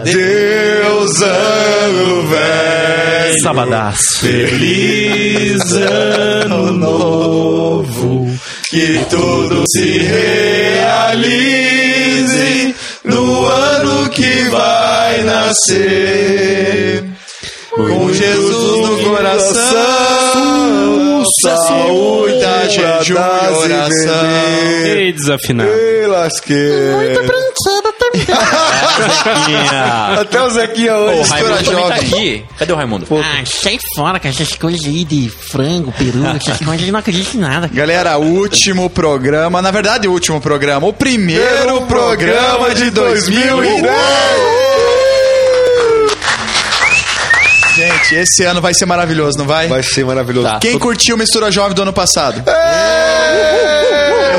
[0.00, 3.42] Adeus, ano velho.
[3.42, 3.98] Sabadás.
[4.18, 8.26] Feliz ano novo.
[8.70, 11.14] Que tudo se realize
[13.04, 17.04] no ano que vai nascer.
[17.70, 19.64] Com Jesus no coração,
[21.42, 24.30] saúde, jejum e oração.
[24.84, 25.70] Ei, desafinado.
[25.70, 26.56] Ei, lasquei.
[27.16, 28.26] Brinquedo também.
[30.20, 31.98] Até o Zequinha hoje, Raimundo também tá jovem.
[31.98, 32.44] aqui.
[32.58, 33.06] Cadê o Raimundo?
[33.10, 37.36] Ah, sai fora com essas coisas aí de frango, peru, essas coisas, eu não acredito
[37.36, 37.68] em nada.
[37.72, 43.90] Galera, último programa, na verdade, o último programa, o primeiro programa de 2010.
[47.74, 49.66] Gente, esse ano vai ser maravilhoso, não vai?
[49.66, 50.46] Vai ser maravilhoso.
[50.46, 50.58] Tá.
[50.58, 52.42] Quem curtiu Mistura Jovem do ano passado?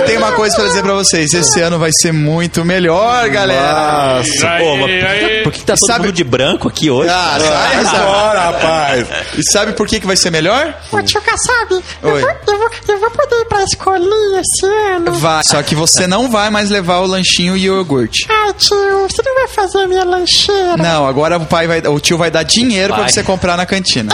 [0.02, 1.32] Eu tenho uma coisa pra dizer pra vocês.
[1.34, 4.18] Esse ano vai ser muito melhor, galera.
[4.18, 4.58] Nossa.
[4.58, 7.10] Pô, mas Por que tá todo Sabe- mundo de branco aqui hoje?
[7.10, 8.02] Ah, sai.
[8.02, 9.08] Agora, rapaz.
[9.38, 10.74] E sabe por que, que vai ser melhor?
[10.92, 15.14] Ô tio Kassab, eu vou, eu, vou, eu vou poder ir pra escolinha esse ano.
[15.14, 15.44] Vai.
[15.44, 18.26] Só que você não vai mais levar o lanchinho e o iogurte.
[18.30, 20.78] Ai tio, você não vai fazer a minha lancheira?
[20.78, 24.12] Não, agora o pai vai, o tio vai dar dinheiro pra você comprar na cantina.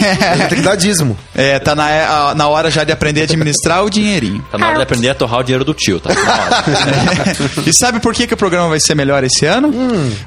[0.48, 1.16] Tem que dar dízimo.
[1.34, 4.44] É, tá na, na hora já de aprender a administrar o dinheirinho.
[4.50, 6.12] Tá na hora de aprender a torrar o dinheiro do tio, tá?
[6.12, 6.64] Na hora.
[7.66, 9.72] e sabe por que, que o programa vai ser melhor esse ano?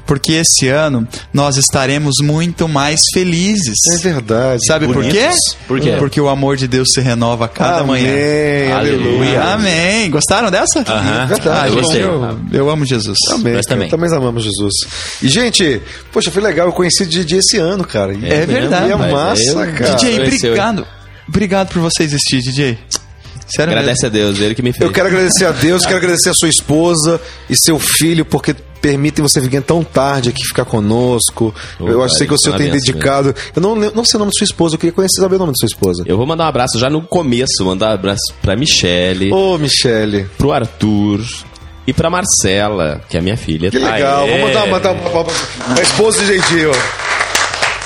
[0.06, 3.76] Porque esse ano nós estaremos muito mais felizes.
[3.94, 4.66] É verdade.
[4.66, 5.30] Sabe por quê?
[5.68, 5.96] Por quê?
[6.00, 7.88] Porque o amor de Deus se renova a cada Amém.
[7.88, 8.76] manhã.
[8.78, 9.42] Aleluia.
[9.44, 10.10] Amém.
[10.10, 10.80] Gostaram dessa?
[10.88, 11.26] Aham.
[11.28, 11.68] Verdade.
[11.68, 12.04] Eu gente, gostei.
[12.04, 13.18] eu, eu amo Jesus.
[13.32, 13.54] Amém.
[13.54, 13.90] Nós também.
[13.90, 14.74] Também amamos Jesus.
[15.22, 16.68] E, gente, poxa, foi legal.
[16.68, 18.14] Eu conheci o Didi esse ano, cara.
[18.14, 18.88] E- É verdade.
[18.88, 19.96] E é Mas massa, cara.
[19.96, 20.88] DJ, Conheceu, obrigado.
[21.28, 22.78] Obrigado por você existir, DJ.
[23.48, 24.84] Sério Agradece a Deus, ele que me fez.
[24.84, 27.20] Eu quero agradecer a Deus, quero agradecer a sua esposa
[27.50, 31.54] e seu filho, porque permitem você vir tão tarde aqui ficar conosco.
[31.80, 33.34] Ô, eu achei que o senhor é tem dedicado.
[33.56, 35.52] Eu não, não sei o nome da sua esposa, eu queria conhecer saber o nome
[35.52, 36.04] da sua esposa.
[36.06, 40.28] Eu vou mandar um abraço já no começo, mandar um abraço pra Michele, Ô, Michele.
[40.38, 41.22] pro Arthur
[41.86, 43.70] e pra Marcela, que é a minha filha.
[43.70, 44.24] Que legal.
[44.24, 44.32] Aê.
[44.32, 45.32] Vamos mandar, mandar uma palma
[45.74, 46.72] pra esposa de Jeitinho.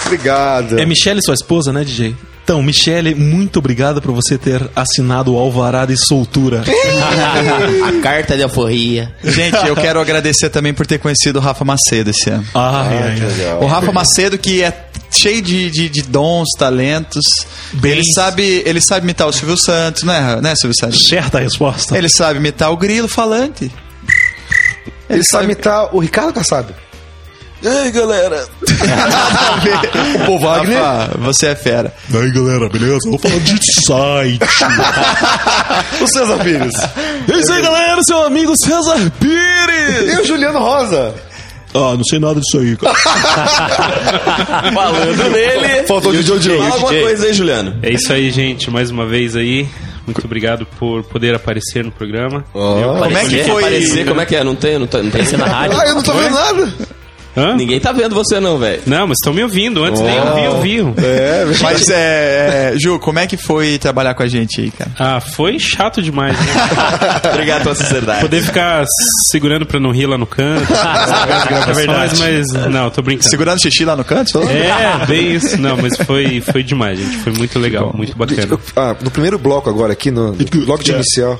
[0.07, 0.79] Obrigado.
[0.79, 2.15] É Michele sua esposa, né, DJ?
[2.43, 6.63] Então, Michele, muito obrigado por você ter assinado o alvará de soltura.
[7.85, 9.13] A carta de alforria.
[9.21, 12.45] Gente, eu quero agradecer também por ter conhecido o Rafa Macedo esse ano.
[12.53, 13.57] Ai, ai, ai.
[13.59, 17.25] O Rafa Macedo, que é cheio de, de, de dons, talentos.
[17.73, 21.05] Bem- Ele sabe, ele sabe imitar o Silvio Santos, né, né Silvio Santos?
[21.05, 21.97] Certa resposta.
[21.97, 23.69] Ele sabe imitar o grilo falante.
[25.09, 26.73] Ele sabe imitar o Ricardo Kassab.
[27.61, 28.47] E aí, galera?
[30.15, 30.79] O Paul Wagner.
[30.79, 31.93] Rafa, você é fera.
[32.13, 32.99] E aí, galera, beleza?
[33.09, 34.39] Vou falar de site.
[36.01, 36.73] o César Pires.
[37.27, 40.13] É isso aí, galera, seu amigo César Pires.
[40.13, 41.15] E o Juliano Rosa.
[41.73, 42.95] Ah, não sei nada disso aí, cara.
[44.73, 45.87] Falando nele.
[45.87, 46.57] Faltou o Jojo.
[46.57, 47.79] Fala alguma coisa aí, Juliano.
[47.81, 48.69] É isso aí, gente.
[48.69, 49.67] Mais uma vez aí.
[50.05, 52.45] Muito obrigado por poder aparecer no programa.
[52.53, 53.61] Como é que foi?
[53.63, 54.43] Aparecer, como é que é?
[54.43, 55.77] Não tem, não tem, não tem na rádio.
[55.79, 56.73] Ah, eu não tô vendo nada.
[57.37, 57.55] Hã?
[57.55, 58.81] Ninguém tá vendo você não, velho.
[58.87, 59.83] Não, mas estão me ouvindo.
[59.83, 60.95] Antes nem ouvi, ouviam.
[60.97, 64.91] É, Mas é, é, Ju, como é que foi trabalhar com a gente aí, cara?
[64.97, 66.45] Ah, foi chato demais, né?
[67.31, 68.21] Obrigado pela sinceridade.
[68.21, 68.85] Poder ficar
[69.29, 70.65] segurando pra não rir lá no canto.
[71.69, 72.17] é verdade.
[72.17, 73.29] Mas, não, tô brincando.
[73.29, 74.39] Segurando xixi lá no canto?
[74.41, 75.61] É, bem isso.
[75.61, 77.17] Não, mas foi, foi demais, gente.
[77.17, 78.59] Foi muito legal, muito bacana.
[78.75, 81.39] Ah, no primeiro bloco agora, aqui, no, no bloco de inicial.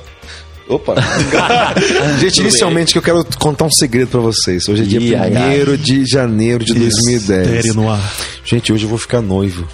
[0.68, 0.94] Opa!
[2.20, 4.68] Gente, inicialmente que eu quero contar um segredo pra vocês.
[4.68, 5.62] Hoje é dia Ih, ai, ai.
[5.62, 7.48] 1 de janeiro de 2010.
[7.48, 8.14] Sério no ar.
[8.44, 9.66] Gente, hoje eu vou ficar noivo.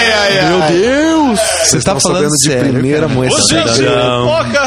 [0.00, 0.48] Ai, ai, ai.
[0.48, 1.40] Meu Deus!
[1.40, 3.54] Você tá Estão falando de sério, primeira mão essa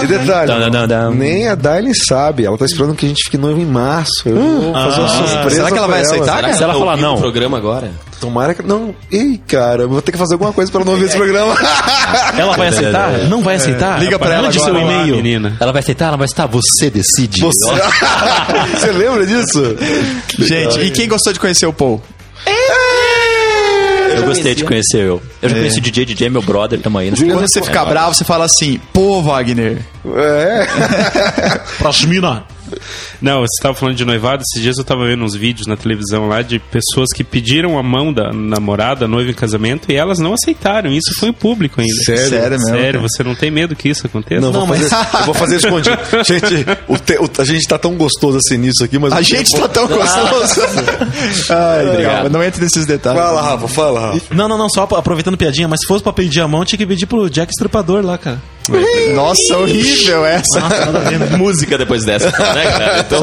[0.04, 1.12] E detalhe, Dam, dam, dam.
[1.12, 2.46] nem a Dailin sabe.
[2.46, 4.12] Ela tá esperando que a gente fique noivo em março.
[4.26, 5.50] Eu vou fazer uma surpresa.
[5.56, 7.18] será que ela vai aceitar, Será que Se ela falar não.
[7.18, 7.92] programa agora?
[8.22, 8.64] Tomara que.
[8.64, 8.96] Não.
[9.12, 11.54] Ei, cara, eu vou ter que fazer alguma coisa pra ela não ouvir esse programa.
[12.38, 13.12] Ela vai aceitar?
[13.30, 14.00] Não vai aceitar?
[14.00, 14.82] Liga pra ela Mande seu agora.
[14.84, 15.16] e-mail.
[15.18, 15.56] menina.
[15.60, 16.08] Ela vai aceitar?
[16.08, 16.48] Ela vai aceitar?
[16.48, 17.42] Você decide.
[17.42, 17.70] Você,
[18.74, 19.76] Você lembra disso?
[20.40, 22.02] Gente, e quem gostou de conhecer o Paul?
[24.16, 25.22] Eu gostei de conhecer eu.
[25.42, 27.12] Eu já conheci o DJ, DJ é meu brother, tamo aí.
[27.12, 29.80] Quando você ficar bravo, você fala assim, pô, Wagner.
[30.06, 30.68] É.
[31.80, 32.46] Prosmina.
[33.22, 34.44] Não, você estava falando de noivado.
[34.44, 37.84] Esses dias eu estava vendo uns vídeos na televisão lá de pessoas que pediram a
[37.84, 40.92] mão da namorada, noiva em casamento, e elas não aceitaram.
[40.92, 41.94] Isso foi o público ainda.
[42.04, 42.30] Sério?
[42.30, 42.68] Sério mesmo.
[42.76, 43.08] Sério, cara?
[43.10, 44.42] você não tem medo que isso aconteça?
[44.42, 45.98] Não, vou fazer, eu vou fazer escondido.
[46.26, 49.14] Gente, o te- o- a gente tá tão gostoso assim nisso aqui, mas.
[49.14, 50.62] A gente tempo- tá tão gostoso.
[51.50, 53.22] Ai, calma, não entre nesses detalhes.
[53.22, 54.34] Fala, Rafa, fala, Rafa.
[54.34, 56.86] Não, não, não, só aproveitando piadinha, mas se fosse pra pedir a mão, tinha que
[56.86, 58.42] pedir pro Jack Estripador lá, cara.
[59.14, 60.60] Nossa, horrível essa.
[60.60, 62.32] Nossa, música depois dessa, né,
[62.72, 63.00] cara?
[63.00, 63.20] Então,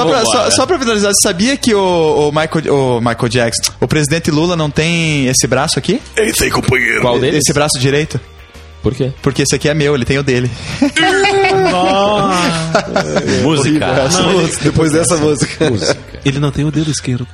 [0.50, 4.54] só, pra, finalizar, você sabia que o, o, Michael, o Michael Jackson, o presidente Lula
[4.56, 6.00] não tem esse braço aqui?
[6.16, 7.00] Ele tem, companheiro.
[7.00, 7.38] Qual dele?
[7.38, 8.20] Esse braço direito?
[8.82, 9.12] Por quê?
[9.22, 10.50] Porque esse aqui é meu, ele tem o dele.
[13.42, 13.86] música.
[14.32, 14.64] Música.
[14.64, 15.70] Depois dessa música.
[15.70, 15.98] música.
[16.24, 17.26] Ele não tem o dedo esquerdo.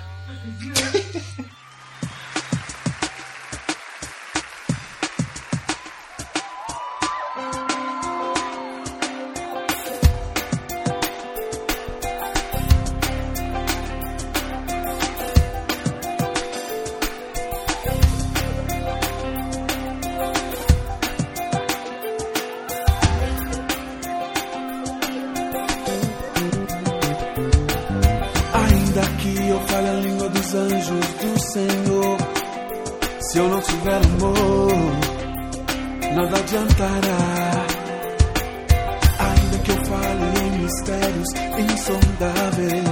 [40.87, 41.29] mistérios
[41.59, 42.85] insondáveis.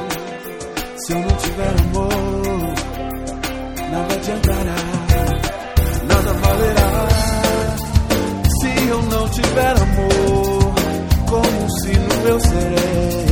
[0.96, 2.74] Se eu não tiver amor,
[3.90, 4.74] nada adiantará,
[6.08, 7.08] nada valerá.
[8.60, 10.74] Se eu não tiver amor,
[11.28, 13.23] como se no eu serei.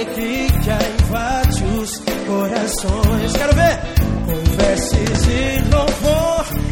[0.00, 3.32] entre invade os corações.
[3.32, 3.78] Quero ver!
[4.26, 6.65] Converses e louvor.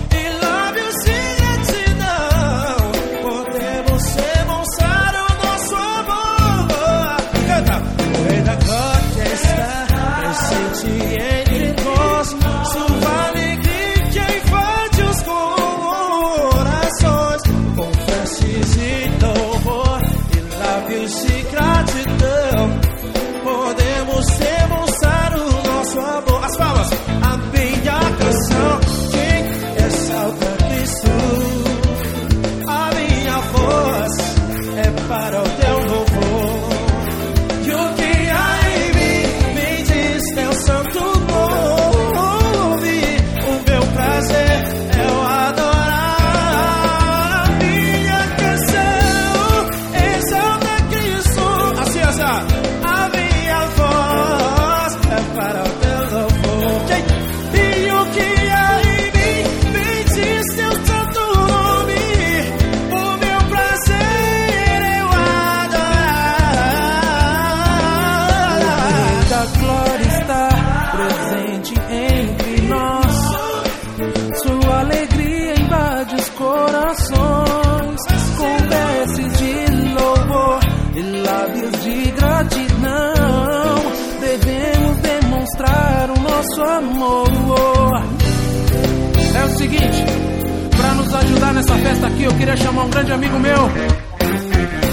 [91.55, 93.71] nessa festa aqui, eu queria chamar um grande amigo meu.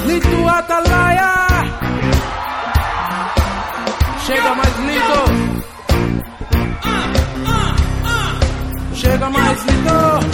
[0.05, 1.31] Lito Atalaia!
[4.25, 5.23] Chega mais, lindo!
[8.93, 10.30] Chega mais, lindo!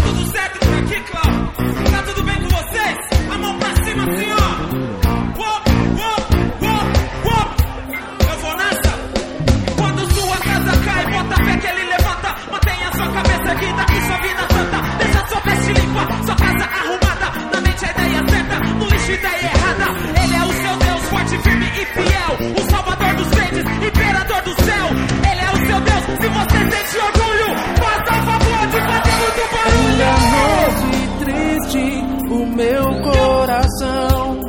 [19.07, 19.85] torcida é errada.
[20.21, 22.31] Ele é o seu Deus, forte, firme e fiel.
[22.55, 24.85] O Salvador dos crentes, Imperador do céu.
[25.31, 29.43] Ele é o seu Deus, se você sente orgulho, faça o favor de fazer muito
[29.53, 30.09] barulho.
[30.35, 31.85] Noite triste,
[32.29, 34.39] o meu coração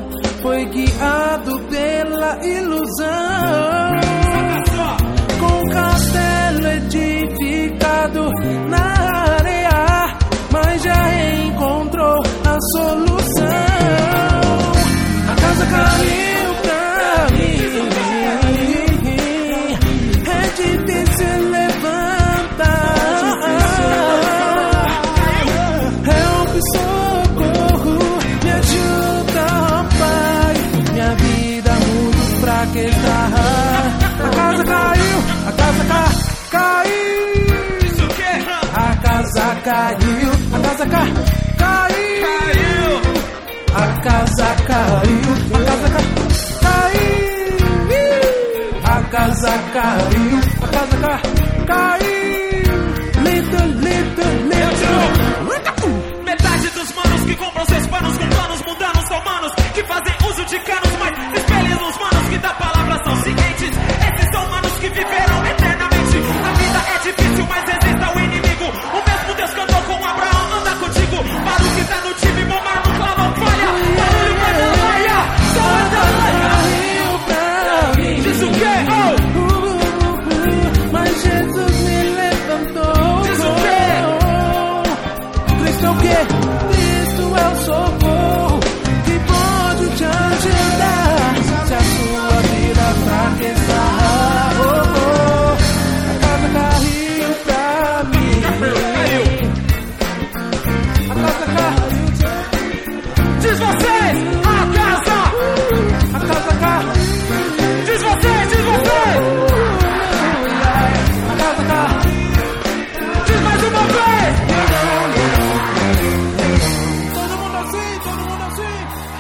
[0.43, 3.78] foi guiado pela ilusão.
[49.79, 51.23] Caiu, a casa ca
[51.67, 52.79] caiu.
[53.23, 56.25] Little, little, little.
[56.25, 60.08] Metade dos manos que compram seus panos com planos mundanos são manos que fazem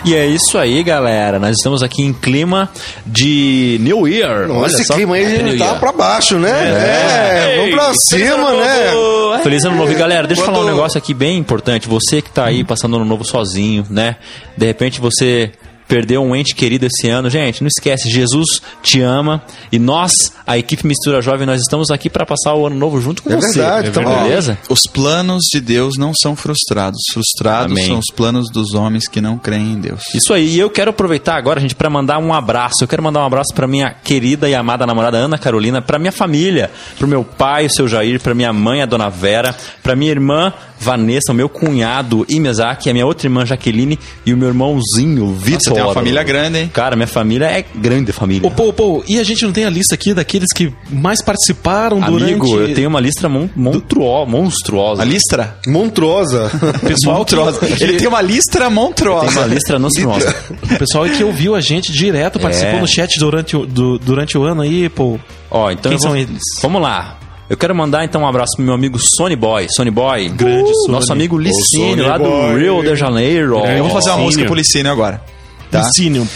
[0.08, 1.38] E é isso aí, galera.
[1.38, 2.70] Nós estamos aqui em clima
[3.04, 4.44] de New Year.
[4.48, 4.94] Olha, Olha esse só.
[4.94, 5.78] clima aí New tá Year.
[5.78, 6.48] pra baixo, né?
[6.50, 9.42] É, vamos pra cima, né?
[9.42, 9.92] Feliz ano novo.
[9.92, 11.86] E, galera, deixa eu falar um negócio aqui bem importante.
[11.86, 14.16] Você que tá aí passando ano novo sozinho, né?
[14.56, 15.50] De repente você
[15.88, 17.28] perdeu um ente querido esse ano.
[17.30, 19.42] Gente, não esquece, Jesus te ama.
[19.73, 20.12] E nós,
[20.47, 23.37] a equipe Mistura Jovem, nós estamos aqui para passar o ano novo junto com É
[23.37, 23.59] você.
[23.59, 24.59] verdade, então, ó, beleza?
[24.68, 27.00] Os planos de Deus não são frustrados.
[27.12, 27.87] Frustrados Amém.
[27.87, 30.02] são os planos dos homens que não creem em Deus.
[30.14, 32.76] Isso aí, e eu quero aproveitar agora, gente, para mandar um abraço.
[32.83, 36.12] Eu quero mandar um abraço para minha querida e amada namorada Ana Carolina, para minha
[36.12, 40.11] família, pro meu pai, o seu Jair, para minha mãe, a dona Vera, para minha
[40.11, 45.33] irmã Vanessa, o meu cunhado Imezaki, a minha outra irmã Jaqueline e o meu irmãozinho
[45.35, 45.77] Vitor.
[45.80, 46.70] Tem uma família grande, hein?
[46.73, 48.47] Cara, minha família é grande família.
[48.47, 52.02] Ô, pô, pô, e a gente não tem a lista aqui daqueles que mais participaram
[52.02, 52.70] Amigo, durante...
[52.70, 55.02] eu tenho uma lista mon monstruo monstruosa.
[55.02, 55.56] A listra?
[55.66, 56.50] Monstruosa.
[56.87, 57.85] Pessoal que, Monstruosa.
[57.85, 59.40] Ele tem uma listra Tem monstruosa.
[59.40, 60.35] uma lista monstruosa.
[60.62, 62.80] o pessoal que ouviu a gente direto, participou É.
[62.80, 65.18] no chat durante, o- do- durante o ano aí, pô.
[65.50, 66.40] Ó, então Quem vou- são eles?
[66.62, 67.18] Vamos lá.
[67.49, 69.66] Eu quero mandar então um abraço pro meu amigo Sony Boy.
[69.75, 70.28] Sony Boy.
[70.28, 70.92] Grande Sony.
[70.92, 72.56] Nosso amigo Licínio, lá do.
[72.58, 73.58] Rio de Janeiro.
[73.64, 74.25] Eu vou fazer uma Licínio.
[74.25, 75.23] música pro Licínio agora.
[75.70, 75.80] Tá?
[75.80, 76.26] Ensine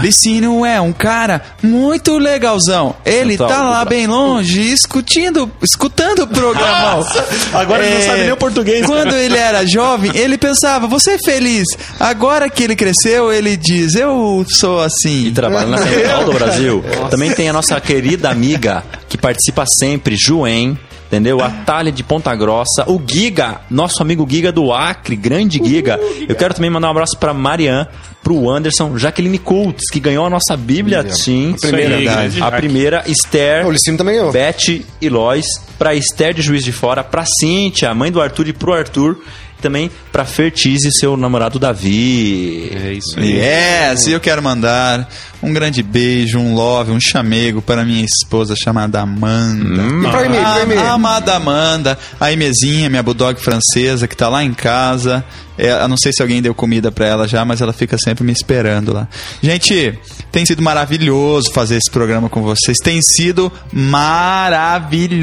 [0.00, 2.94] Licínio é um cara muito legalzão.
[3.04, 7.04] Ele Central tá lá bem longe, escutando, escutando o programa.
[7.52, 11.18] Agora ele não sabe nem o português, Quando ele era jovem, ele pensava, você é
[11.18, 11.66] feliz.
[11.98, 15.32] Agora que ele cresceu, ele diz, eu sou E assim.
[15.32, 16.84] trabalha na Central do Brasil.
[17.10, 20.78] Também tem a nossa querida amiga que participa sempre, Joen.
[21.08, 21.42] Entendeu?
[21.42, 22.84] A Thalia de Ponta Grossa.
[22.86, 25.98] O Giga, nosso amigo Giga do Acre, grande Giga.
[26.28, 27.86] Eu quero também mandar um abraço pra Marian,
[28.22, 31.54] pro Anderson, Jaqueline Coates, que ganhou a nossa Bíblia Team.
[31.54, 33.66] Isso aí, grande A primeira, Esther.
[33.66, 34.32] O Licínio também ganhou.
[34.32, 35.46] Beth e Lois,
[35.78, 39.16] pra Esther de Juiz de Fora, pra Cíntia, mãe do Arthur e pro Arthur,
[39.60, 42.70] também pra Fertize, seu namorado Davi.
[42.72, 43.38] É isso aí.
[43.38, 45.08] Yes, e eu quero mandar
[45.42, 49.82] um grande beijo, um love, um chamego para minha esposa chamada Amanda.
[49.82, 54.42] E pra e-mail, pra a amada Amanda, a Imezinha, minha bulldog francesa, que tá lá
[54.44, 55.24] em casa.
[55.56, 58.24] É, eu não sei se alguém deu comida pra ela já, mas ela fica sempre
[58.24, 59.08] me esperando lá.
[59.42, 59.98] Gente,
[60.30, 62.76] tem sido maravilhoso fazer esse programa com vocês.
[62.82, 65.20] Tem sido maravilhoso.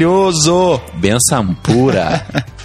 [0.94, 2.26] Benção pura.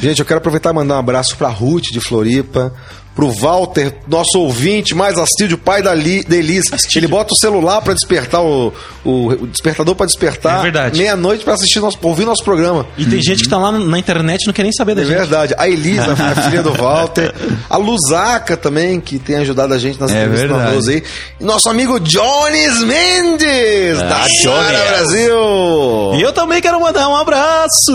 [0.00, 2.72] Gente, eu quero aproveitar e mandar um abraço pra Ruth de Floripa,
[3.14, 6.64] pro Walter, nosso ouvinte mais assíduo, pai da, Li, da Elis.
[6.94, 8.72] Ele bota o celular pra despertar o,
[9.04, 10.98] o, despertador pra despertar É verdade.
[10.98, 12.86] meia-noite pra assistir nosso, ouvir nosso programa.
[12.96, 15.04] E tem gente que tá lá na internet e não quer nem saber da É
[15.04, 15.16] gente.
[15.16, 15.54] verdade.
[15.58, 17.34] A Elisa, a filha do Walter.
[17.68, 21.02] A Luzaca também, que tem ajudado a gente nas É entrevistas aí.
[21.40, 24.76] E nosso amigo Jones Mendes, da Johnny.
[24.88, 25.34] Brasil.
[26.14, 27.92] E eu também quero mandar um abraço.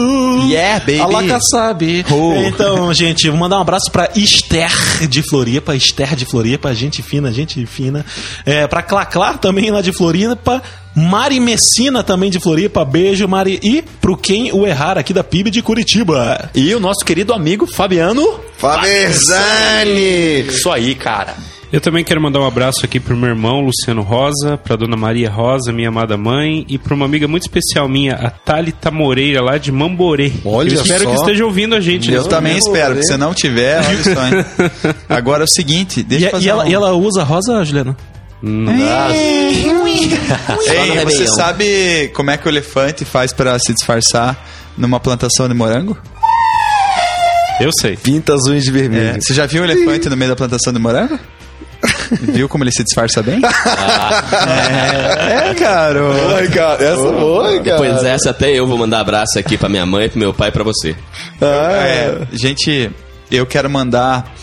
[0.49, 0.99] Yeah, baby.
[0.99, 2.05] A Laca sabe.
[2.11, 2.33] Oh.
[2.45, 4.71] Então, gente, vou mandar um abraço pra Esther
[5.07, 5.75] de Floripa.
[5.75, 8.05] Esther de Floripa, gente fina, gente fina.
[8.45, 10.61] É, pra Claclar também lá de Floripa.
[10.95, 12.85] Mari Messina também de Floripa.
[12.85, 13.59] Beijo, Mari.
[13.61, 16.49] E pro quem o errar aqui da PIB de Curitiba.
[16.55, 18.39] E o nosso querido amigo Fabiano.
[18.57, 20.47] Favezani.
[20.47, 21.35] Isso aí, cara.
[21.73, 25.29] Eu também quero mandar um abraço aqui pro meu irmão Luciano Rosa, pra dona Maria
[25.29, 29.57] Rosa, minha amada mãe, e pra uma amiga muito especial minha, a Thalita Moreira, lá
[29.57, 30.31] de Mamborê.
[30.45, 31.09] Olha Eu espero só.
[31.09, 32.09] que esteja ouvindo a gente.
[32.11, 32.67] Eu nesse também momento.
[32.67, 34.45] espero, que se não tiver, olha só, hein?
[35.09, 37.65] Agora é o seguinte, deixa E, eu fazer e ela, um- e ela usa rosa,
[37.65, 37.97] Juliana?
[40.67, 44.37] Ei, você sabe como é que o elefante faz pra se disfarçar
[44.77, 45.97] numa plantação de morango?
[47.59, 47.95] Eu sei.
[47.97, 49.15] Pinta as unhas de vermelho.
[49.15, 51.17] É, Você já viu o elefante no meio da plantação de morango?
[52.21, 53.39] Viu como ele se disfarça bem?
[54.47, 56.01] é, é, cara.
[56.35, 57.77] Ai, cara, essa foi, cara.
[57.77, 60.51] Pois essa até eu vou mandar abraço aqui pra minha mãe, pro meu pai e
[60.51, 60.95] pra você.
[61.41, 62.91] É, gente,
[63.31, 64.33] eu quero mandar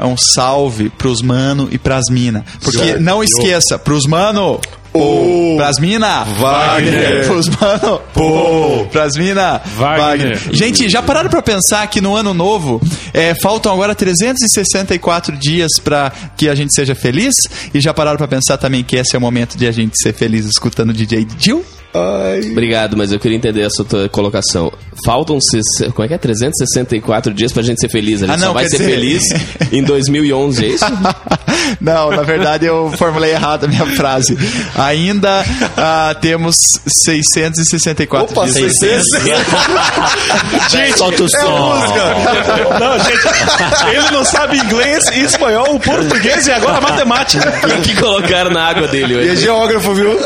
[0.00, 2.44] um salve pros mano e pras mina.
[2.62, 4.60] Porque não esqueça, pros mano,
[4.92, 7.26] pô, pras mina, Wagner.
[7.26, 10.38] pros mano, pô, pras mina, Wagner.
[10.52, 12.80] Gente, já pararam pra pensar que no ano novo
[13.14, 17.34] é, faltam agora 364 dias pra que a gente seja feliz?
[17.72, 20.12] E já pararam pra pensar também que esse é o momento de a gente ser
[20.12, 21.64] feliz escutando o DJ Jill?
[22.50, 24.72] Obrigado, mas eu queria entender essa tua colocação.
[25.04, 25.60] Faltam, se-
[25.92, 26.18] como é que é?
[26.18, 28.22] 364 dias pra gente ser feliz.
[28.22, 29.22] A gente Ah, não, só vai ser dizer- feliz
[29.70, 30.84] em 2011, é isso?
[31.80, 34.36] Não, na verdade eu formulei errado a minha frase.
[34.76, 35.44] Ainda
[35.76, 36.56] ah, temos
[37.04, 38.78] 664 Opa, dias.
[38.78, 39.06] 600.
[40.70, 41.74] Gente, Solta o som.
[42.78, 47.52] Não, gente, ele não sabe inglês, espanhol, português e agora matemática.
[47.78, 49.42] O que colocaram na água dele E é hoje?
[49.42, 50.18] geógrafo, viu?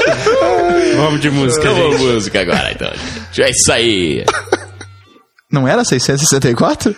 [0.97, 1.85] Vamos de música, Então gente.
[1.97, 2.91] vamos música agora, então.
[3.39, 4.25] É isso aí.
[5.51, 6.95] Não era 664?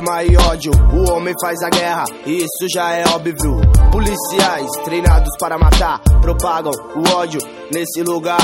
[0.00, 3.60] Lágrima e ódio, o homem faz a guerra, e isso já é óbvio.
[3.92, 8.40] Policiais treinados para matar, propagam o ódio nesse lugar.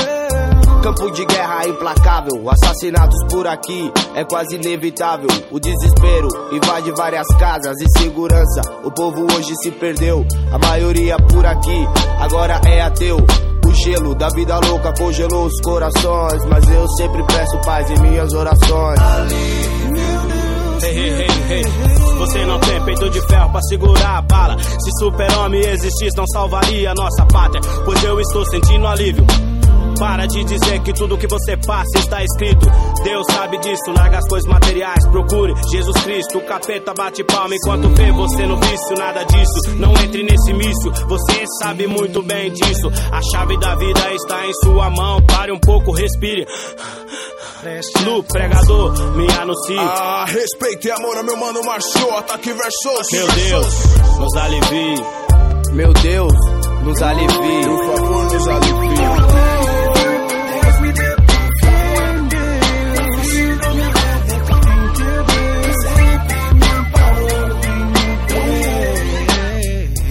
[0.83, 5.27] Campo de guerra implacável, assassinatos por aqui é quase inevitável.
[5.51, 8.61] O desespero invade várias casas, insegurança.
[8.83, 11.87] O povo hoje se perdeu, a maioria por aqui
[12.19, 13.17] agora é ateu.
[13.65, 18.31] O gelo da vida louca congelou os corações, mas eu sempre peço paz em minhas
[18.33, 18.99] orações.
[20.83, 21.63] Hey, hey, hey.
[22.19, 24.57] Você não tem peito de ferro pra segurar a bala.
[24.59, 27.61] Se super-homem existisse, não salvaria nossa pátria.
[27.83, 29.25] Pois eu estou sentindo alívio.
[29.99, 32.65] Para de dizer que tudo que você passa está escrito.
[33.03, 35.07] Deus sabe disso, larga as coisas materiais.
[35.07, 38.97] Procure Jesus Cristo, o capeta bate palma enquanto vê você no vício.
[38.97, 40.91] Nada disso, não entre nesse míssil.
[41.07, 42.87] Você sabe muito bem disso.
[43.11, 45.21] A chave da vida está em sua mão.
[45.25, 46.45] Pare um pouco, respire.
[48.05, 49.77] No pregador, me anuncie.
[49.77, 53.01] Ah, respeito e amor ao meu mano Marchota que versou.
[53.11, 53.67] Meu Deus,
[54.19, 55.03] nos alivie.
[55.73, 56.33] Meu Deus,
[56.83, 57.65] nos alivie.
[57.65, 59.56] Por favor, nos alivie.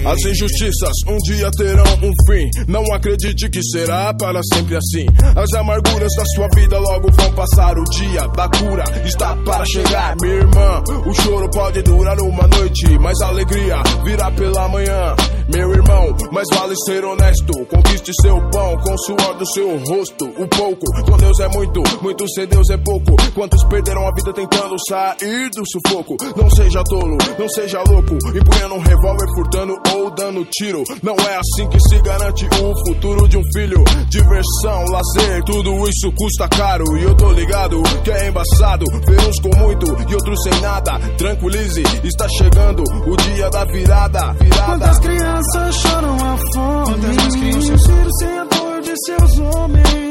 [0.07, 2.49] As injustiças um dia terão um fim.
[2.65, 5.05] Não acredite que será para sempre assim.
[5.35, 7.77] As amarguras da sua vida logo vão passar.
[7.77, 10.81] O dia da cura está para chegar, minha irmã.
[11.05, 15.13] O choro pode durar uma noite, mas a alegria virá pela manhã.
[15.53, 17.65] Meu irmão, mas vale ser honesto.
[17.65, 20.25] Conquiste seu pão com o suor do seu rosto.
[20.37, 23.15] O pouco com Deus é muito, muito sem Deus é pouco.
[23.33, 26.15] Quantos perderam a vida tentando sair do sufoco?
[26.35, 28.17] Não seja tolo, não seja louco.
[28.35, 30.83] Empunhando um revólver, furtando ou dando tiro.
[31.01, 33.83] Não é assim que se garante o futuro de um filho.
[34.09, 36.85] Diversão, lazer, tudo isso custa caro.
[36.97, 38.85] E eu tô ligado que é embaçado.
[39.07, 40.99] Ver uns com muito e outros sem nada.
[41.17, 44.33] Tranquilize, está chegando o dia da virada.
[44.33, 44.65] Virada.
[44.65, 46.85] Quantas crianças choram a fome?
[46.85, 50.06] Quantas crianças filhos sem a dor de seus homens?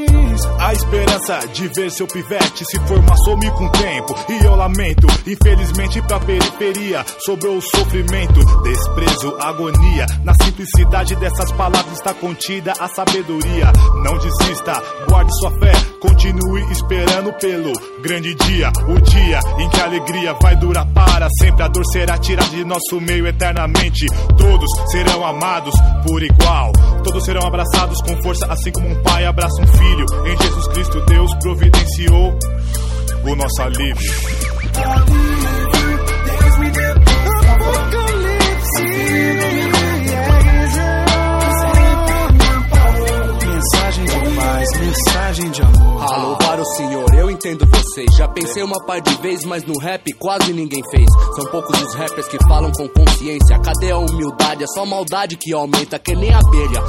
[0.58, 4.14] A esperança de ver seu pivete se formar some com o tempo.
[4.28, 10.06] E eu lamento, infelizmente pra periferia sobrou o sofrimento, desprezo, agonia.
[10.24, 13.72] Na simplicidade dessas palavras está contida a sabedoria.
[14.04, 15.72] Não desista, guarde sua fé,
[16.06, 18.70] continue esperando pelo grande dia.
[18.88, 21.62] O dia em que a alegria vai durar para sempre.
[21.62, 24.06] A dor será tirada de nosso meio eternamente.
[24.38, 25.74] Todos serão amados
[26.06, 26.72] por igual.
[27.02, 30.06] Todos serão abraçados com força, assim como um pai abraça um filho.
[30.26, 32.38] Em Jesus Cristo, Deus providenciou
[33.24, 34.12] o nosso alívio.
[48.56, 51.06] Pensei uma par de vezes, mas no rap quase ninguém fez.
[51.34, 53.58] São poucos os rappers que falam com consciência.
[53.58, 54.64] Cadê a humildade?
[54.64, 56.80] É só maldade que aumenta, que nem abelha.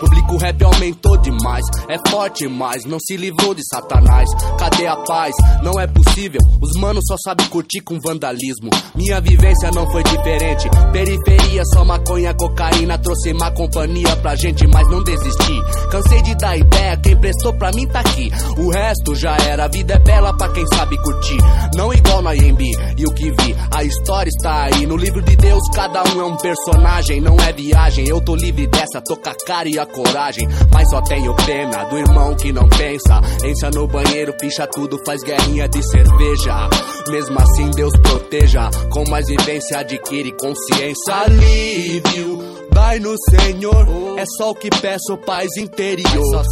[0.00, 4.28] Público rap aumentou demais, é forte mas não se livrou de satanás.
[4.58, 5.34] Cadê a paz?
[5.62, 6.40] Não é possível.
[6.60, 8.70] Os manos só sabem curtir com vandalismo.
[8.94, 10.68] Minha vivência não foi diferente.
[10.92, 12.98] Periferia só maconha, cocaína.
[12.98, 15.62] Trouxe má companhia pra gente, mas não desisti.
[15.90, 18.30] Cansei de dar ideia, quem prestou pra mim tá aqui.
[18.58, 21.38] O resto já era, a vida é bela pra quem sabe curtir.
[21.74, 22.62] Não igual no IMB
[22.96, 24.86] e o que vi, a história está aí.
[24.86, 28.08] No livro de Deus, cada um é um personagem, não é viagem.
[28.08, 30.46] Eu tô livre dessa, tô com a cara e a coragem.
[30.72, 33.20] Mas só tenho pena do irmão que não pensa.
[33.44, 36.68] Encha no banheiro, picha tudo, faz guerrinha de cerveja.
[37.08, 38.70] Mesmo assim, Deus proteja.
[38.90, 41.14] Com mais vivência, adquire consciência.
[41.14, 42.38] Alívio,
[42.72, 43.86] dai no Senhor.
[44.18, 46.44] É só o que peço, paz interior.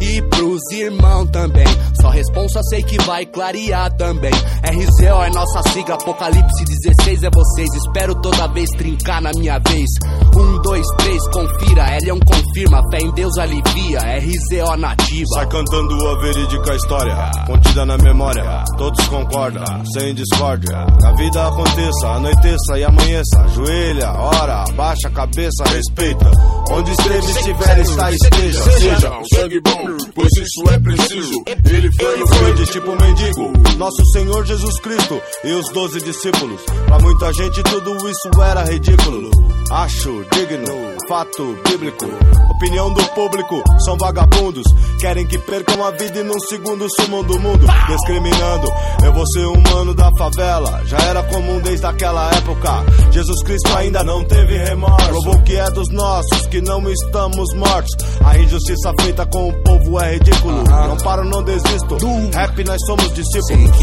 [0.00, 1.66] E pros irmãos também.
[2.02, 4.32] Só responsa, sei que vai clarear também.
[4.32, 7.68] RZO é nossa sigla, Apocalipse 16 é vocês.
[7.76, 9.88] Espero toda vez trincar na minha vez.
[10.34, 11.96] Um, dois, três, confira.
[11.96, 14.00] Elion confirma, fé em Deus alivia.
[14.18, 15.34] RZO nativa.
[15.34, 18.64] Sai cantando a verídica história, contida na memória.
[18.76, 20.84] Todos concordam, sem discórdia.
[20.98, 23.42] Que a vida aconteça, anoiteça e amanheça.
[23.44, 26.28] Ajoelha, ora, baixa a cabeça, respeita.
[26.68, 28.62] Onde esteve, estiver, está, esteja.
[28.62, 31.44] Seja o sangue bom, pois isso é preciso.
[31.70, 36.60] Ele de tipo mendigo, nosso Senhor Jesus Cristo e os doze discípulos.
[36.86, 39.30] Pra muita gente tudo isso era ridículo.
[39.70, 40.74] Acho digno,
[41.08, 42.06] fato bíblico.
[42.50, 44.64] Opinião do público, são vagabundos.
[45.02, 47.66] Querem que percam a vida e num segundo sumam do mundo.
[47.88, 48.72] Discriminando,
[49.04, 50.80] eu vou ser humano da favela.
[50.84, 52.84] Já era comum desde aquela época.
[53.10, 55.08] Jesus Cristo ainda não teve remorso.
[55.08, 57.90] Provou que é dos nossos, que não estamos mortos.
[58.24, 60.62] A injustiça feita com o povo é ridículo.
[60.62, 61.96] Não paro, não desisto.
[62.32, 63.76] Rap, nós somos discípulos.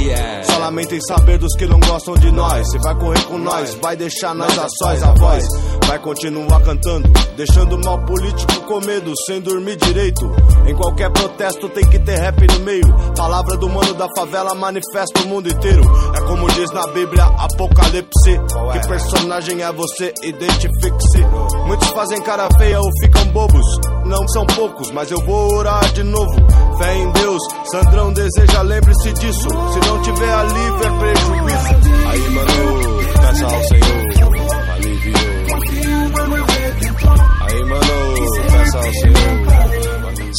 [0.45, 2.65] Só lamentem saber dos que não gostam de nós.
[2.71, 5.43] Se vai correr com nós, vai deixar nós a sós a voz.
[5.89, 10.23] Vai continuar cantando, deixando o mal político com medo, sem dormir direito.
[10.67, 12.85] Em qualquer protesto tem que ter rap no meio.
[13.17, 15.81] Palavra do mano da favela manifesta o mundo inteiro.
[16.15, 18.39] É como diz na Bíblia, Apocalipse.
[18.71, 20.13] Que personagem é você?
[20.21, 21.25] Identifique-se.
[21.65, 23.65] Muitos fazem cara feia ou ficam bobos.
[24.05, 26.35] Não são poucos, mas eu vou orar de novo.
[26.77, 29.47] Fé em Deus, Sandrão deseja, lembre-se disso.
[29.49, 32.09] Se não tiver alívio, é prejuízo.
[32.09, 33.78] Aí, mano, peça ao Senhor,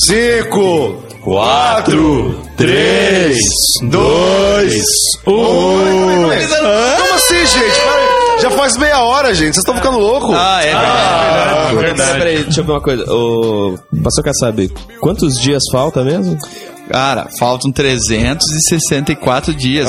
[0.06, 3.38] Cinco, quatro, três,
[3.82, 4.84] dois,
[5.26, 6.28] um.
[6.96, 7.80] Como assim, gente?
[8.40, 9.54] Já faz meia hora, gente.
[9.54, 10.34] Vocês estão ficando loucos.
[10.34, 13.04] Ah, é Ah, Peraí, peraí, deixa eu ver uma coisa.
[13.12, 13.78] O
[14.22, 16.38] quer saber quantos dias falta mesmo?
[16.90, 19.88] Cara, faltam 364 dias.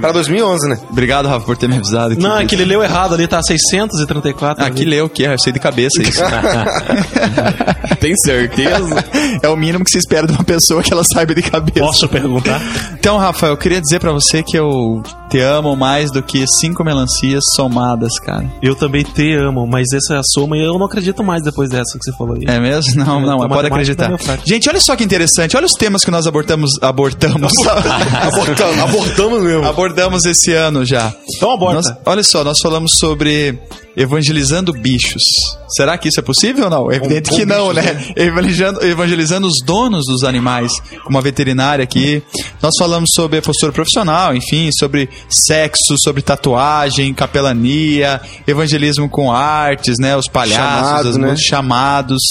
[0.00, 0.78] Pra 2011, né?
[0.90, 2.16] Obrigado, Rafa, por ter me avisado.
[2.18, 4.64] Não, é que ele leu errado ali, tá 634.
[4.64, 5.22] Aqui leu o que?
[5.22, 6.20] Eu sei de cabeça isso.
[8.00, 9.04] Tem certeza?
[9.40, 11.78] É o mínimo que se espera de uma pessoa que ela saiba de cabeça.
[11.78, 12.60] Posso perguntar?
[12.94, 16.84] Então, Rafa, eu queria dizer pra você que eu te amo mais do que cinco
[16.84, 18.52] melancias somadas, cara.
[18.60, 21.70] Eu também te amo, mas essa é a soma e eu não acredito mais depois
[21.70, 22.42] dessa que você falou aí.
[22.46, 23.02] É mesmo?
[23.02, 24.10] Não, É, não, pode acreditar.
[24.18, 24.38] tá.
[24.46, 25.56] Gente, olha só que interessante.
[25.56, 26.72] Olha os temas que nós abortamos.
[26.82, 27.52] Abortamos.
[27.66, 29.64] Abortamos, abortamos mesmo.
[29.66, 31.12] Abordamos esse ano já.
[31.36, 31.76] Então aborta.
[31.76, 33.58] Nós- olha só, nós falamos sobre
[33.96, 35.22] evangelizando bichos.
[35.68, 36.92] Será que isso é possível ou não?
[36.92, 38.12] É evidente com que não, bichos, né?
[38.16, 40.72] Evangelizando, evangelizando os donos dos animais,
[41.04, 42.22] como a veterinária aqui.
[42.62, 49.98] Nós falamos sobre a postura profissional, enfim, sobre sexo, sobre tatuagem, capelania, evangelismo com artes,
[49.98, 50.16] né?
[50.16, 51.36] Os palhaços, Chamado, as né?
[51.36, 52.22] chamados.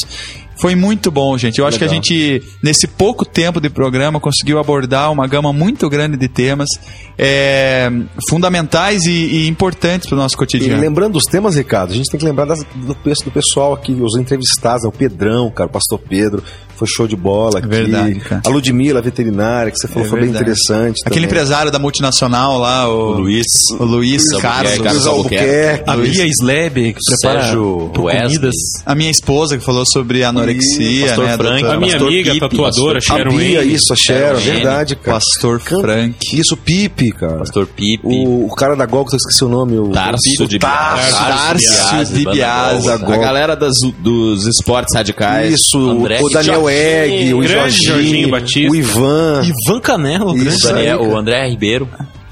[0.62, 1.58] Foi muito bom, gente.
[1.60, 2.04] Eu acho que a Legal.
[2.04, 6.70] gente, nesse pouco tempo de programa, conseguiu abordar uma gama muito grande de temas
[7.18, 7.90] é,
[8.30, 10.80] fundamentais e, e importantes para o nosso E cotidiano.
[10.82, 14.16] lembrando dos temas, Ricardo, a gente tem que lembrar das- do, do pessoal aqui, os
[14.18, 14.90] entrevistados, né?
[14.90, 16.44] o Pedrão, cara, o pastor Pedro,
[16.82, 17.68] foi show de bola aqui.
[17.68, 18.42] verdade, cara.
[18.44, 21.02] A Ludmilla, a veterinária, que você falou, É foi bem interessante.
[21.06, 21.26] Aquele também.
[21.26, 23.46] empresário da multinacional lá, o, Luiz.
[23.80, 24.72] o Luiz Carlos.
[24.74, 24.94] Albuquerque.
[24.94, 25.84] Luiz Albuquerque.
[25.90, 28.56] A Bia Sleb, que prepara Sérgio comidas.
[28.86, 31.38] A minha esposa que falou sobre anorexia, Pastor né?
[31.38, 31.66] Frank.
[31.66, 33.74] A minha Pastor amiga, Pipe, tatuadora, A Sharon Bia, Wayne.
[33.76, 35.18] isso, a Sharon, verdade, cara.
[35.20, 36.16] Pastor Frank.
[36.40, 37.38] Isso, Pipe, cara.
[37.38, 38.02] Pastor Pipe.
[38.04, 39.78] O, o cara da Gol, que eu esqueci o nome.
[39.78, 41.12] O, Tarso de Biase.
[41.12, 42.90] Tarso de Biase.
[42.90, 45.54] A galera das- dos esportes radicais.
[45.54, 48.72] Isso, o Daniel Egg, o grande Jorginho, Jorginho Batista.
[48.72, 49.42] o Ivan.
[49.44, 50.64] Ivan Canelo, Isso grande.
[50.88, 51.88] Daniel- o André Ribeiro.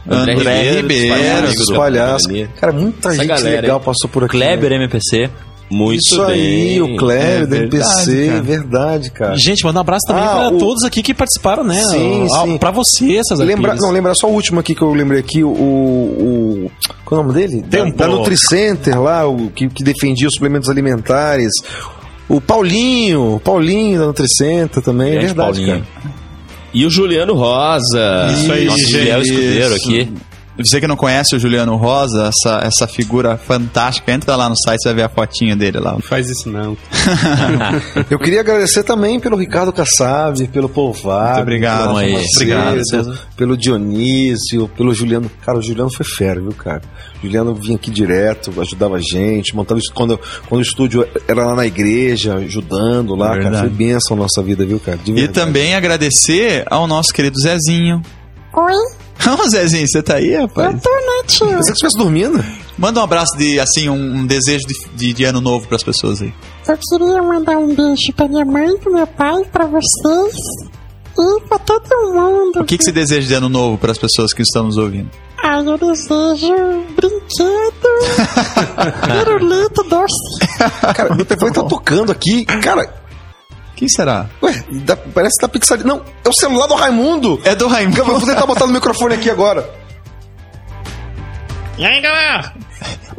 [0.09, 2.27] André Ribeiro, amigo Os palhaços.
[2.59, 4.31] Cara, muita Essa gente galera, legal passou por aqui.
[4.31, 4.75] Kleber né?
[4.77, 5.29] MPC.
[5.71, 6.31] Muito Isso bem.
[6.33, 8.41] aí, o Kleber É do MPC, cara.
[8.41, 9.35] verdade, cara.
[9.37, 11.75] Gente, manda um abraço também Ah, pra o- todos aqui que participaram, né?
[11.83, 12.57] Sim, Ah, sim.
[12.57, 15.49] Pra você, essas Lembra, não, lembra só o último aqui que eu lembrei aqui, o.
[15.49, 16.71] o
[17.05, 17.61] qual é o nome dele?
[17.69, 17.95] Tempo.
[17.95, 21.51] Da, da Nutricenter lá, o que, que defendia os suplementos alimentares.
[22.29, 25.85] O Paulinho, o Paulinho da Nutricenter também, é Grande verdade, Paulinho.
[26.03, 26.13] cara.
[26.71, 28.27] E o Juliano Rosa.
[28.31, 28.91] Isso aí, Nosso gente.
[29.03, 30.13] fiel escudeiro aqui.
[30.65, 34.81] Você que não conhece o Juliano Rosa, essa, essa figura fantástica, entra lá no site,
[34.81, 35.93] você vai ver a fotinha dele lá.
[35.93, 36.77] Não faz isso não.
[38.09, 41.27] Eu queria agradecer também pelo Ricardo Kassab, pelo Povar.
[41.35, 41.93] Muito obrigado.
[41.93, 43.19] Macedo, Obrigado, César.
[43.37, 45.31] Pelo Dionísio, pelo Juliano.
[45.45, 46.81] Cara, o Juliano foi fera, viu, cara?
[47.17, 51.45] O Juliano vinha aqui direto, ajudava a gente, montava isso quando, quando o estúdio era
[51.45, 53.41] lá na igreja, ajudando lá, cara.
[53.41, 53.67] Verdade.
[53.67, 54.97] Foi bênção a nossa vida, viu, cara?
[54.97, 58.01] De E também agradecer ao nosso querido Zezinho.
[58.53, 58.98] Oi?
[59.33, 60.73] Ô, Zezinho, você tá aí, rapaz?
[60.73, 61.47] Eu tô, né, tio?
[61.47, 62.43] Você que estivesse dormindo?
[62.77, 66.21] Manda um abraço de, assim, um, um desejo de, de, de ano novo pras pessoas
[66.21, 66.33] aí.
[66.67, 70.35] Eu queria mandar um beijo pra minha mãe, pro meu pai, pra vocês
[71.17, 72.61] e pra todo mundo.
[72.61, 75.09] O que, que você deseja de ano novo pras pessoas que estão nos ouvindo?
[75.43, 76.55] Ai, eu desejo
[76.95, 77.89] brinquedo,
[79.07, 80.93] pirulito doce.
[80.95, 82.45] Cara, meu telefone tá tocando aqui.
[82.45, 82.93] Cara,
[83.79, 84.25] Quem será?
[84.43, 85.87] ué, dá- parece que tá pixelado.
[85.87, 87.39] Não, é o celular do Raimundo.
[87.45, 87.97] É do Raimundo.
[87.99, 89.69] Eu vou tentar botar no microfone aqui agora.
[91.77, 92.53] E aí, galera?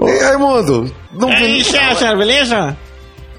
[0.03, 0.95] Ei, Raimundo.
[1.13, 1.65] Não E aí.
[1.65, 2.77] César, beleza?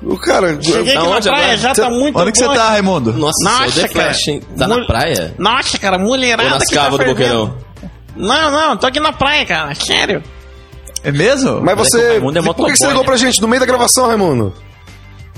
[0.02, 0.60] O cara.
[0.60, 1.58] Cheguei aqui na onde praia, agora?
[1.58, 2.54] já tá muito Onde que você bom.
[2.56, 3.14] tá, Raimundo?
[3.14, 4.06] Nossa, Nossa, The cara.
[4.06, 4.42] Flash, hein?
[4.58, 5.36] Tá na praia?
[5.38, 7.46] Nossa, cara, mulherada Ou nas que tá cavas do fervendo.
[7.48, 7.58] Boqueirão?
[8.16, 10.24] Não, não, tô aqui na praia, cara, sério.
[11.04, 11.62] É mesmo?
[11.62, 12.40] Mas Mas é que você.
[12.40, 13.06] é por que que você ligou né?
[13.08, 14.54] pra gente no meio da gravação, Raimundo?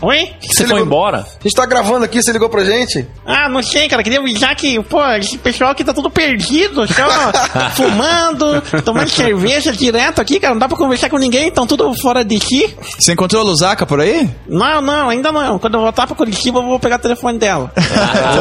[0.04, 0.34] Oi?
[0.42, 1.20] Você foi embora?
[1.20, 3.08] A gente tá gravando aqui, você ligou pra gente?
[3.26, 7.32] Ah, não sei, cara, queria avisar que, pô, esse pessoal aqui tá tudo perdido, só
[7.74, 12.24] fumando, tomando cerveja direto aqui, cara, não dá pra conversar com ninguém, estão tudo fora
[12.26, 12.76] de si.
[13.00, 14.30] Você encontrou a Lusaka por aí?
[14.48, 15.58] Não, não, ainda não.
[15.58, 17.72] Quando eu voltar pra Curitiba, eu vou pegar o telefone dela.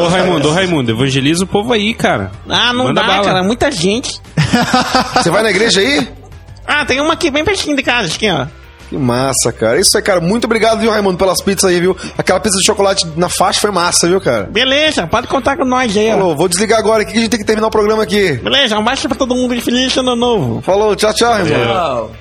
[0.03, 2.31] ô Raimundo, ô Raimundo, evangeliza o povo aí, cara.
[2.49, 3.23] Ah, não Manda dá, bala.
[3.23, 4.19] cara, muita gente.
[5.15, 6.07] Você vai na igreja aí?
[6.67, 8.45] Ah, tem uma aqui bem pertinho de casa, aqui, ó.
[8.93, 9.79] Que massa, cara.
[9.79, 10.21] Isso aí, cara.
[10.21, 11.97] Muito obrigado, viu, Raimundo, pelas pizzas aí, viu?
[12.15, 14.43] Aquela pizza de chocolate na faixa foi massa, viu, cara?
[14.43, 16.17] Beleza, pode contar com nós aí, ó.
[16.17, 18.33] Falou, vou desligar agora aqui que a gente tem que terminar o programa aqui.
[18.33, 20.61] Beleza, um beijo pra todo mundo e feliz ano novo.
[20.61, 22.11] Falou, tchau, tchau, Raimundo.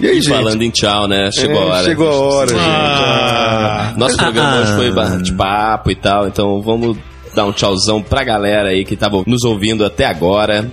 [0.00, 0.34] E aí, E gente?
[0.34, 1.30] falando em tchau, né?
[1.32, 1.84] Chegou É, a hora.
[1.84, 2.60] Chegou a hora, gente.
[2.60, 3.92] Ah.
[3.98, 6.96] Nosso programa hoje foi bate-papo e tal, então vamos
[7.34, 10.66] dar um tchauzão pra galera aí que tava nos ouvindo até agora.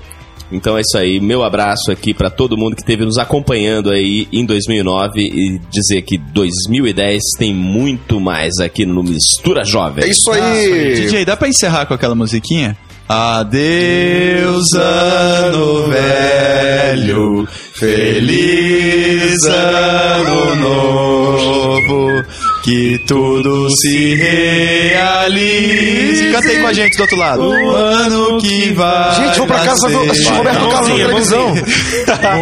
[0.52, 4.28] Então é isso aí, meu abraço aqui pra todo mundo que esteve nos acompanhando aí
[4.32, 10.04] em 2009 e dizer que 2010 tem muito mais aqui no Mistura Jovem.
[10.04, 10.94] É isso aí.
[10.96, 12.78] DJ, dá pra encerrar com aquela musiquinha?
[13.08, 22.24] Adeus, ano velho, feliz ano novo,
[22.64, 26.32] que tudo se realize.
[26.32, 27.42] Canta aí com a gente do outro lado.
[27.42, 29.16] O ano que vai.
[29.16, 31.54] Gente, vou pra casa assistir Roberto Carlos na televisão.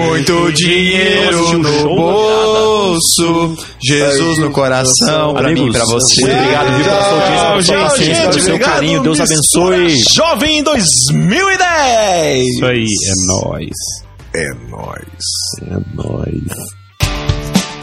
[0.08, 6.22] Muito dinheiro no bolso, Jesus no coração, pra mim e pra você.
[6.22, 9.02] Muito obrigado, viu, pela sua audiência, pela sua paciência, pelo seu carinho.
[9.04, 9.96] Deus abençoe.
[10.14, 12.46] Jovem 2010!
[12.46, 13.76] Isso aí, é nóis.
[14.34, 15.24] É nóis.
[15.62, 16.79] É nóis.